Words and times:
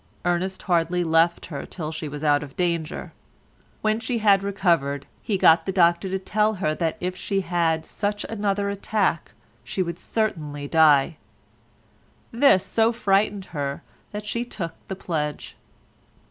Ernest 0.25 0.63
hardly 0.63 1.03
left 1.03 1.45
her 1.45 1.63
till 1.63 1.91
she 1.91 2.07
was 2.07 2.23
out 2.23 2.41
of 2.41 2.55
danger. 2.57 3.13
When 3.83 3.99
she 3.99 4.17
had 4.17 4.41
recovered 4.41 5.05
he 5.21 5.37
got 5.37 5.67
the 5.67 5.71
doctor 5.71 6.09
to 6.09 6.17
tell 6.17 6.55
her 6.55 6.73
that 6.73 6.97
if 6.99 7.15
she 7.15 7.41
had 7.41 7.85
such 7.85 8.23
another 8.23 8.71
attack 8.71 9.33
she 9.63 9.83
would 9.83 9.99
certainly 9.99 10.67
die; 10.67 11.17
this 12.31 12.65
so 12.65 12.91
frightened 12.91 13.45
her 13.53 13.83
that 14.11 14.25
she 14.25 14.43
took 14.43 14.73
the 14.87 14.95
pledge. 14.95 15.55